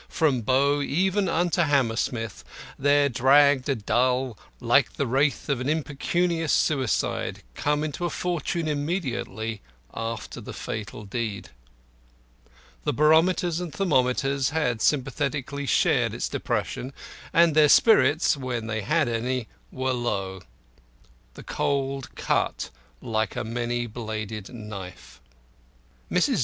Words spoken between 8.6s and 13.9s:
immediately after the fatal deed. The barometers and